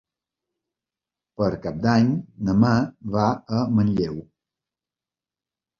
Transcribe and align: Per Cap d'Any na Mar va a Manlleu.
Per 1.41 1.49
Cap 1.67 1.77
d'Any 1.85 2.09
na 2.49 2.57
Mar 2.65 2.75
va 3.19 3.29
a 3.61 3.65
Manlleu. 3.77 4.21